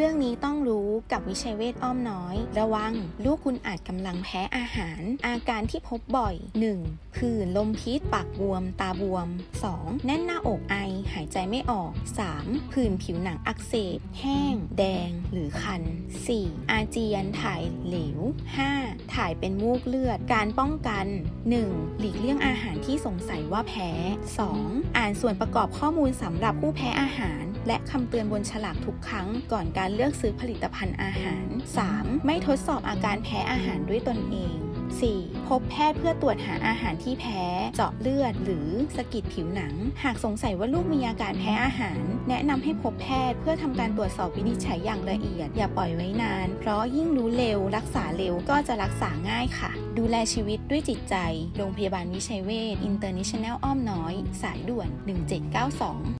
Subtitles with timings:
[0.00, 2.92] เรื่องนี้ต้องรู้กับวิชัยเวทอ้อมน้อย ระวัง
[3.24, 6.34] ลูกคุณอาจกำลังแพ้อาหาร อาการที่พบบ่อย
[6.76, 7.16] 1.
[7.16, 9.28] ผื่นลมพิษปากบวม ตาบวม
[9.66, 10.06] 2.
[10.06, 10.67] แน่นหน้าอกไอหาย
[11.32, 11.92] ใจไม่ออก
[12.32, 12.72] 3.
[12.72, 15.82] ผื่นผิวหนังอักเสบ แห้ง แดง หรือคัน
[16.26, 16.70] 4.
[16.70, 18.18] อาเจียนถ่ายเหลว
[18.66, 19.14] 5.
[19.14, 21.06] ถ่ายเป็นมูกเลือด การป้องกัน
[21.52, 21.98] 1.
[21.98, 23.90] หลีกเลี่ยงอาหารที่สงสัยว่าแพ้
[24.44, 24.96] 2.
[24.96, 31.46] อ่านส่วนประกอบข้อมูลสำหรับผู้แพ้อาหาร และคำเตือนบนฉลากทุกครั้ง ก่อนการเลือกซื้อผลิตภัณฑ์อาหาร
[31.86, 32.26] 3.
[32.26, 34.56] ไม่ทดสอบอาการแพ้อาหารด้วยตนเอง
[35.12, 35.46] 4.
[35.48, 37.42] พบแพทย์เพื่อตรวจหาอาหารที่แพ้
[37.76, 51.16] เจาะเลือด หรือสะกิดผิวหนัง หากสงสัยว่าลูกมีอาการแพ้อาหาร แนะนำให้พบแพทย์เพื่อทำการตรวจสอบวินิจฉัยอย่างละเอียด อย่าปล่อยไว้นาน เพราะยิ่งรู้เร็ว รักษาเร็วก็จะรักษาง่ายค่ะ ดูแลชีวิตด้วยจิตใจ
[51.56, 54.88] โรงพยาบาลวิชัยเวช International อ้อมน้อย สายด่วน
[55.54, 56.16] 1792